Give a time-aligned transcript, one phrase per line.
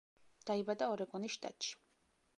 [0.49, 1.79] დაიბადა ორეგონის შტატში.